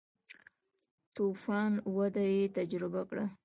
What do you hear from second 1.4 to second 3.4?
فان وده یې تجربه کړه.